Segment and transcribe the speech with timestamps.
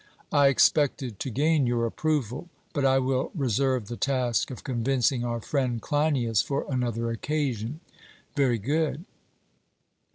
[0.31, 5.39] I expected to gain your approval; but I will reserve the task of convincing our
[5.39, 7.81] friend Cleinias for another occasion.
[8.35, 9.05] 'Very good.'